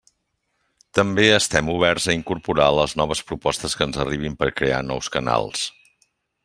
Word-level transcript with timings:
També 0.99 1.25
estem 1.33 1.69
oberts 1.73 2.07
a 2.07 2.15
incorporar 2.21 2.71
les 2.79 2.97
noves 3.03 3.23
propostes 3.31 3.79
que 3.81 3.89
ens 3.91 4.03
arribin 4.07 4.39
per 4.41 4.53
crear 4.63 4.85
nous 4.91 5.13
canals. 5.19 5.71